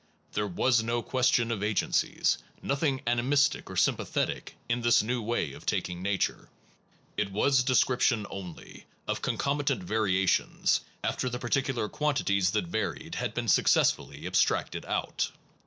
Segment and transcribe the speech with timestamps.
[0.31, 5.67] There was no question of agencies, nothing animistic or sympathetic in this new way of
[5.67, 6.49] taking nature.
[7.17, 13.35] It was descrip tion only, of concomitant variations, after the particular quantities that varied had
[13.35, 15.29] been successfully abstracted out.